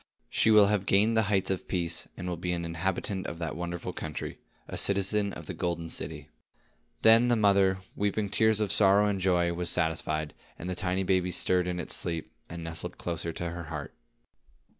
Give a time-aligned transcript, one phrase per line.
[0.31, 3.55] She will have gained the heights of Peace, and will be an inhabitant of that
[3.55, 6.29] wonderful country, a citizen of the golden city."
[7.03, 11.03] Then the mother, weeping tears of sorrow and of joy, was satisfied, and the tiny
[11.03, 13.93] baby stirred in its sleep, and nestled closer to her heart.